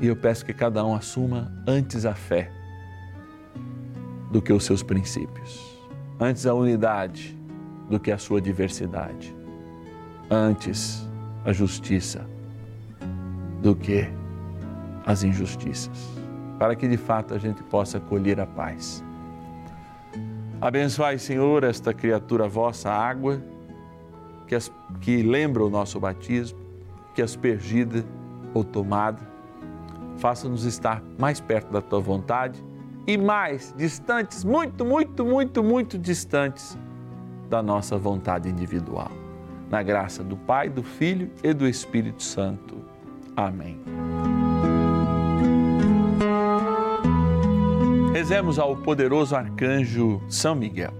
E 0.00 0.06
eu 0.06 0.16
peço 0.16 0.44
que 0.44 0.52
cada 0.52 0.84
um 0.84 0.94
assuma 0.94 1.52
antes 1.66 2.06
a 2.06 2.14
fé 2.14 2.50
do 4.30 4.40
que 4.40 4.52
os 4.52 4.64
seus 4.64 4.82
princípios, 4.82 5.78
antes 6.18 6.46
a 6.46 6.54
unidade 6.54 7.36
do 7.88 7.98
que 7.98 8.10
a 8.10 8.18
sua 8.18 8.40
diversidade, 8.40 9.34
antes 10.30 11.06
a 11.44 11.52
justiça 11.52 12.24
do 13.60 13.74
que 13.74 14.08
as 15.04 15.22
injustiças, 15.22 16.08
para 16.58 16.74
que 16.74 16.86
de 16.86 16.96
fato 16.96 17.34
a 17.34 17.38
gente 17.38 17.62
possa 17.64 17.98
colher 17.98 18.40
a 18.40 18.46
paz. 18.46 19.04
Abençoai, 20.60 21.18
Senhor, 21.18 21.64
esta 21.64 21.92
criatura 21.92 22.46
vossa 22.46 22.90
água, 22.90 23.42
que, 24.46 24.54
as, 24.54 24.70
que 25.00 25.22
lembra 25.22 25.64
o 25.64 25.70
nosso 25.70 25.98
batismo, 25.98 26.58
que 27.14 27.22
aspergida 27.22 28.04
ou 28.54 28.64
tomada, 28.64 29.20
faça-nos 30.18 30.64
estar 30.64 31.02
mais 31.18 31.40
perto 31.40 31.72
da 31.72 31.80
tua 31.80 32.00
vontade 32.00 32.62
e 33.06 33.16
mais 33.16 33.74
distantes, 33.76 34.44
muito, 34.44 34.84
muito, 34.84 35.24
muito, 35.24 35.62
muito 35.62 35.98
distantes 35.98 36.78
da 37.48 37.62
nossa 37.62 37.96
vontade 37.96 38.48
individual. 38.48 39.10
Na 39.68 39.82
graça 39.82 40.22
do 40.22 40.36
Pai, 40.36 40.68
do 40.68 40.82
Filho 40.82 41.30
e 41.42 41.52
do 41.52 41.66
Espírito 41.66 42.22
Santo. 42.22 42.78
Amém. 43.36 43.80
Rezemos 48.12 48.58
ao 48.58 48.76
poderoso 48.76 49.34
arcanjo 49.34 50.20
São 50.28 50.54
Miguel. 50.54 50.99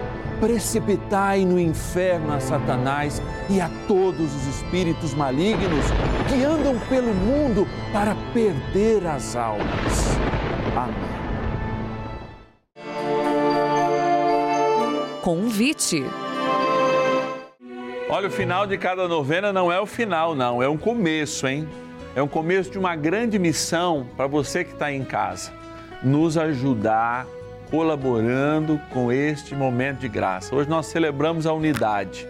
precipitai 0.41 1.45
no 1.45 1.59
inferno 1.59 2.33
a 2.33 2.39
Satanás 2.39 3.21
e 3.47 3.61
a 3.61 3.69
todos 3.87 4.33
os 4.35 4.47
espíritos 4.47 5.13
malignos 5.13 5.85
que 6.27 6.43
andam 6.43 6.77
pelo 6.89 7.13
mundo 7.13 7.67
para 7.93 8.15
perder 8.33 9.05
as 9.05 9.35
almas. 9.35 10.17
Amém. 10.75 11.11
Convite. 15.21 16.03
Olha, 18.09 18.27
o 18.27 18.31
final 18.31 18.65
de 18.65 18.77
cada 18.79 19.07
novena 19.07 19.53
não 19.53 19.71
é 19.71 19.79
o 19.79 19.85
final, 19.85 20.33
não, 20.33 20.61
é 20.61 20.67
um 20.67 20.77
começo, 20.77 21.47
hein? 21.47 21.69
É 22.15 22.21
um 22.21 22.27
começo 22.27 22.71
de 22.71 22.79
uma 22.79 22.95
grande 22.95 23.37
missão 23.37 24.07
para 24.17 24.25
você 24.27 24.63
que 24.63 24.73
está 24.73 24.91
em 24.91 25.05
casa. 25.05 25.53
Nos 26.03 26.37
ajudar 26.37 27.27
colaborando 27.71 28.79
com 28.91 29.11
este 29.11 29.55
momento 29.55 29.99
de 29.99 30.09
graça. 30.09 30.53
Hoje 30.53 30.69
nós 30.69 30.85
celebramos 30.85 31.47
a 31.47 31.53
unidade. 31.53 32.27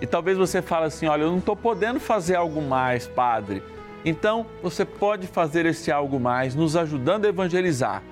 E 0.00 0.06
talvez 0.06 0.38
você 0.38 0.62
fale 0.62 0.84
assim: 0.84 1.06
olha, 1.06 1.22
eu 1.22 1.30
não 1.30 1.38
estou 1.38 1.56
podendo 1.56 1.98
fazer 1.98 2.36
algo 2.36 2.62
mais, 2.62 3.08
Padre. 3.08 3.62
Então 4.04 4.46
você 4.62 4.84
pode 4.84 5.26
fazer 5.26 5.66
esse 5.66 5.90
algo 5.90 6.20
mais 6.20 6.54
nos 6.54 6.76
ajudando 6.76 7.24
a 7.24 7.28
evangelizar. 7.28 8.02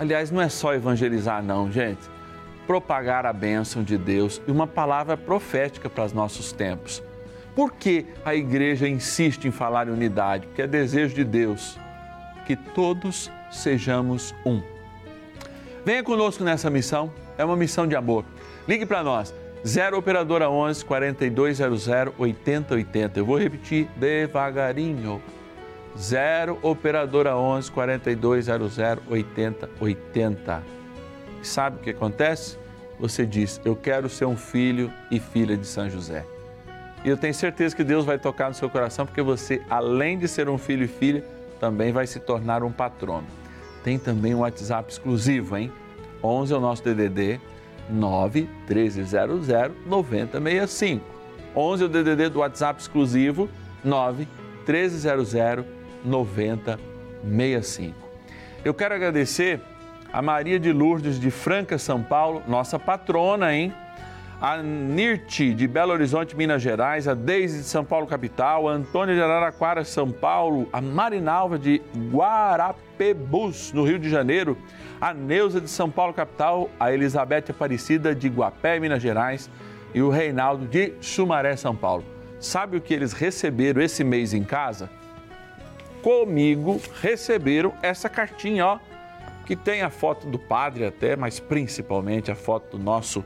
Aliás, 0.00 0.30
não 0.32 0.40
é 0.40 0.48
só 0.48 0.74
evangelizar, 0.74 1.42
não, 1.42 1.70
gente 1.70 2.14
propagar 2.66 3.26
a 3.26 3.32
bênção 3.32 3.82
de 3.82 3.96
Deus 3.96 4.40
e 4.46 4.50
uma 4.50 4.66
palavra 4.66 5.16
profética 5.16 5.88
para 5.88 6.04
os 6.04 6.12
nossos 6.12 6.52
tempos. 6.52 7.02
Por 7.54 7.72
que 7.72 8.06
a 8.24 8.34
igreja 8.34 8.88
insiste 8.88 9.46
em 9.46 9.50
falar 9.50 9.86
em 9.86 9.92
unidade? 9.92 10.46
Porque 10.46 10.62
é 10.62 10.66
desejo 10.66 11.14
de 11.14 11.24
Deus 11.24 11.78
que 12.46 12.56
todos 12.56 13.30
sejamos 13.50 14.34
um. 14.44 14.73
Venha 15.84 16.02
conosco 16.02 16.42
nessa 16.42 16.70
missão, 16.70 17.12
é 17.36 17.44
uma 17.44 17.56
missão 17.56 17.86
de 17.86 17.94
amor. 17.94 18.24
Ligue 18.66 18.86
para 18.86 19.02
nós, 19.02 19.34
0 19.66 19.98
Operadora 19.98 20.48
11 20.48 20.84
4200 20.84 21.88
8080. 22.18 23.18
Eu 23.18 23.26
vou 23.26 23.38
repetir 23.38 23.88
devagarinho. 23.96 25.20
0 25.96 26.58
Operadora 26.62 27.36
11 27.36 27.70
4200 27.70 28.78
8080 29.08 30.74
sabe 31.46 31.76
o 31.76 31.80
que 31.80 31.90
acontece? 31.90 32.58
Você 32.98 33.26
diz: 33.26 33.60
Eu 33.64 33.76
quero 33.76 34.08
ser 34.08 34.24
um 34.24 34.36
filho 34.36 34.92
e 35.10 35.20
filha 35.20 35.56
de 35.56 35.66
São 35.66 35.88
José. 35.88 36.24
E 37.04 37.08
eu 37.08 37.16
tenho 37.16 37.34
certeza 37.34 37.76
que 37.76 37.84
Deus 37.84 38.04
vai 38.04 38.18
tocar 38.18 38.48
no 38.48 38.54
seu 38.54 38.70
coração, 38.70 39.04
porque 39.04 39.20
você, 39.20 39.60
além 39.68 40.18
de 40.18 40.26
ser 40.26 40.48
um 40.48 40.56
filho 40.56 40.84
e 40.84 40.88
filha, 40.88 41.22
também 41.60 41.92
vai 41.92 42.06
se 42.06 42.18
tornar 42.18 42.62
um 42.62 42.72
patrono. 42.72 43.26
Tem 43.84 43.98
também 43.98 44.34
um 44.34 44.40
WhatsApp 44.40 44.90
exclusivo, 44.90 45.56
hein? 45.56 45.70
11 46.22 46.52
é 46.54 46.56
o 46.56 46.60
nosso 46.60 46.82
DDD 46.82 47.38
9 47.88 48.48
1300 48.66 49.46
9065. 49.86 51.04
11 51.54 51.82
é 51.82 51.86
o 51.86 51.88
DDD 51.88 52.30
do 52.30 52.38
WhatsApp 52.40 52.80
exclusivo 52.80 53.48
9 53.84 54.26
1300 54.66 55.66
9065. 56.02 57.94
Eu 58.64 58.72
quero 58.72 58.94
agradecer 58.94 59.60
a 60.10 60.22
Maria 60.22 60.58
de 60.58 60.72
Lourdes 60.72 61.20
de 61.20 61.30
Franca, 61.30 61.76
São 61.76 62.02
Paulo, 62.02 62.42
nossa 62.48 62.78
patrona, 62.78 63.54
hein? 63.54 63.74
A 64.40 64.58
Nirti 64.58 65.54
de 65.54 65.66
Belo 65.66 65.92
Horizonte, 65.92 66.36
Minas 66.36 66.60
Gerais, 66.60 67.08
a 67.08 67.14
Deise 67.14 67.58
de 67.58 67.64
São 67.64 67.84
Paulo, 67.84 68.06
capital, 68.06 68.68
a 68.68 68.72
Antônia 68.72 69.14
de 69.14 69.20
Araraquara, 69.22 69.84
São 69.84 70.10
Paulo, 70.10 70.68
a 70.72 70.80
Marinalva 70.80 71.58
de 71.58 71.80
Guarapebus, 72.10 73.72
no 73.72 73.84
Rio 73.84 73.98
de 73.98 74.10
Janeiro, 74.10 74.58
a 75.00 75.14
Neuza 75.14 75.60
de 75.60 75.70
São 75.70 75.90
Paulo, 75.90 76.12
capital, 76.12 76.68
a 76.78 76.92
Elizabeth 76.92 77.44
Aparecida 77.48 78.14
de 78.14 78.28
Guapé, 78.28 78.78
Minas 78.78 79.02
Gerais 79.02 79.48
e 79.94 80.02
o 80.02 80.10
Reinaldo 80.10 80.66
de 80.66 80.92
Sumaré, 81.00 81.56
São 81.56 81.74
Paulo. 81.74 82.04
Sabe 82.40 82.76
o 82.76 82.80
que 82.80 82.92
eles 82.92 83.12
receberam 83.12 83.80
esse 83.80 84.04
mês 84.04 84.34
em 84.34 84.44
casa? 84.44 84.90
Comigo 86.02 86.80
receberam 87.00 87.72
essa 87.82 88.08
cartinha, 88.08 88.66
ó 88.66 88.78
que 89.44 89.54
tem 89.54 89.82
a 89.82 89.90
foto 89.90 90.26
do 90.26 90.38
padre 90.38 90.86
até, 90.86 91.16
mas 91.16 91.38
principalmente 91.38 92.30
a 92.30 92.34
foto 92.34 92.76
do 92.76 92.82
nosso 92.82 93.24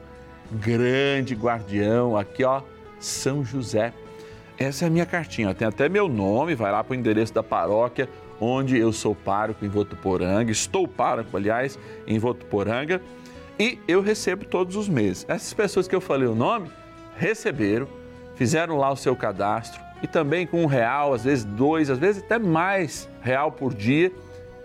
grande 0.50 1.34
guardião 1.34 2.16
aqui, 2.16 2.44
ó, 2.44 2.62
São 2.98 3.44
José. 3.44 3.92
Essa 4.58 4.84
é 4.84 4.88
a 4.88 4.90
minha 4.90 5.06
cartinha, 5.06 5.50
ó. 5.50 5.54
tem 5.54 5.68
até 5.68 5.88
meu 5.88 6.08
nome, 6.08 6.54
vai 6.54 6.72
lá 6.72 6.82
para 6.82 6.92
o 6.92 6.96
endereço 6.96 7.32
da 7.32 7.42
paróquia 7.42 8.08
onde 8.40 8.78
eu 8.78 8.92
sou 8.92 9.14
pároco 9.14 9.64
em 9.64 9.68
Votuporanga, 9.68 10.50
estou 10.50 10.86
pároco, 10.86 11.36
aliás, 11.36 11.78
em 12.06 12.18
Votuporanga, 12.18 13.00
e 13.58 13.78
eu 13.88 14.00
recebo 14.00 14.44
todos 14.44 14.76
os 14.76 14.88
meses. 14.88 15.24
Essas 15.28 15.52
pessoas 15.52 15.88
que 15.88 15.94
eu 15.94 16.00
falei 16.00 16.28
o 16.28 16.34
nome, 16.34 16.70
receberam, 17.16 17.88
fizeram 18.36 18.76
lá 18.76 18.90
o 18.90 18.96
seu 18.96 19.16
cadastro, 19.16 19.80
e 20.00 20.06
também 20.06 20.46
com 20.46 20.62
um 20.62 20.66
real, 20.66 21.12
às 21.12 21.24
vezes 21.24 21.44
dois, 21.44 21.90
às 21.90 21.98
vezes 21.98 22.22
até 22.22 22.38
mais 22.38 23.08
real 23.20 23.50
por 23.50 23.74
dia, 23.74 24.12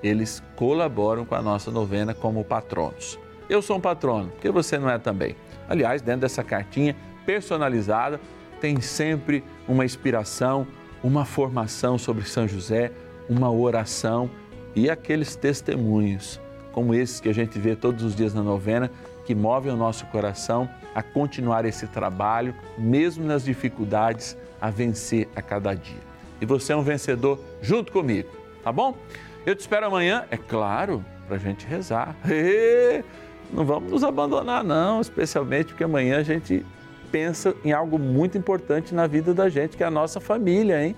eles 0.03 0.43
colaboram 0.55 1.25
com 1.25 1.33
a 1.33 1.41
nossa 1.41 1.71
novena 1.71 2.13
como 2.13 2.43
patronos. 2.43 3.17
Eu 3.49 3.61
sou 3.61 3.77
um 3.77 3.81
patrono, 3.81 4.29
porque 4.29 4.49
você 4.49 4.77
não 4.77 4.89
é 4.89 4.97
também. 4.97 5.35
Aliás, 5.67 6.01
dentro 6.01 6.21
dessa 6.21 6.43
cartinha 6.43 6.95
personalizada, 7.25 8.19
tem 8.59 8.79
sempre 8.79 9.43
uma 9.67 9.83
inspiração, 9.83 10.65
uma 11.03 11.25
formação 11.25 11.97
sobre 11.97 12.23
São 12.25 12.47
José, 12.47 12.91
uma 13.29 13.51
oração 13.51 14.29
e 14.75 14.89
aqueles 14.89 15.35
testemunhos, 15.35 16.39
como 16.71 16.93
esses 16.93 17.19
que 17.19 17.29
a 17.29 17.33
gente 17.33 17.59
vê 17.59 17.75
todos 17.75 18.03
os 18.03 18.15
dias 18.15 18.33
na 18.33 18.41
novena, 18.41 18.89
que 19.25 19.35
movem 19.35 19.71
o 19.71 19.77
nosso 19.77 20.05
coração 20.07 20.69
a 20.93 21.01
continuar 21.01 21.65
esse 21.65 21.87
trabalho, 21.87 22.55
mesmo 22.77 23.25
nas 23.25 23.43
dificuldades, 23.43 24.37
a 24.59 24.69
vencer 24.69 25.29
a 25.35 25.41
cada 25.41 25.73
dia. 25.73 26.01
E 26.41 26.45
você 26.45 26.73
é 26.73 26.75
um 26.75 26.83
vencedor 26.83 27.39
junto 27.61 27.91
comigo, 27.91 28.29
tá 28.63 28.71
bom? 28.71 28.97
Eu 29.45 29.55
te 29.55 29.61
espero 29.61 29.85
amanhã, 29.87 30.25
é 30.31 30.37
claro, 30.37 31.03
para 31.27 31.35
a 31.35 31.39
gente 31.39 31.65
rezar. 31.65 32.15
não 33.51 33.65
vamos 33.65 33.91
nos 33.91 34.03
abandonar, 34.03 34.63
não, 34.63 35.01
especialmente 35.01 35.67
porque 35.67 35.83
amanhã 35.83 36.17
a 36.17 36.23
gente 36.23 36.65
pensa 37.11 37.55
em 37.63 37.71
algo 37.71 37.99
muito 37.99 38.37
importante 38.37 38.95
na 38.95 39.05
vida 39.05 39.33
da 39.33 39.47
gente, 39.47 39.77
que 39.77 39.83
é 39.83 39.85
a 39.85 39.91
nossa 39.91 40.19
família, 40.19 40.83
hein? 40.83 40.95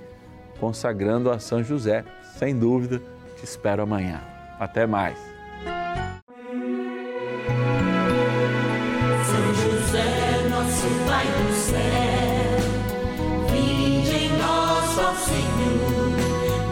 Consagrando 0.60 1.30
a 1.30 1.40
São 1.40 1.62
José. 1.62 2.06
Sem 2.38 2.58
dúvida, 2.58 3.02
te 3.38 3.44
espero 3.44 3.84
amanhã. 3.84 4.22
Até 4.60 4.86
mais. 4.88 5.18
São 9.26 9.54
José, 9.54 10.48
nosso 10.50 10.88
Pai 11.06 11.26
do 11.26 11.54
céu, 11.54 12.56
em 13.54 14.06
Senhor, 15.26 16.12